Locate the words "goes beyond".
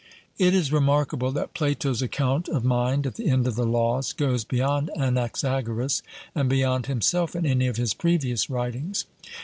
4.13-4.89